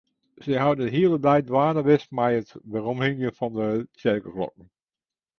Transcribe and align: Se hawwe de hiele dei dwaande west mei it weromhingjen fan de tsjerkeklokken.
Se 0.43 0.53
hawwe 0.61 0.75
de 0.79 0.85
hiele 0.93 1.17
dei 1.25 1.39
dwaande 1.49 1.81
west 1.89 2.09
mei 2.19 2.31
it 2.39 2.49
weromhingjen 2.71 3.35
fan 3.37 3.53
de 3.59 3.67
tsjerkeklokken. 3.95 4.67